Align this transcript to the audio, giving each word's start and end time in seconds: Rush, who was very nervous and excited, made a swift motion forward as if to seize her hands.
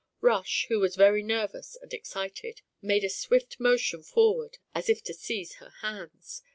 Rush, 0.19 0.65
who 0.67 0.79
was 0.79 0.95
very 0.95 1.21
nervous 1.21 1.77
and 1.79 1.93
excited, 1.93 2.63
made 2.81 3.03
a 3.03 3.07
swift 3.07 3.59
motion 3.59 4.01
forward 4.01 4.57
as 4.73 4.89
if 4.89 5.03
to 5.03 5.13
seize 5.13 5.57
her 5.57 5.69
hands. 5.81 6.41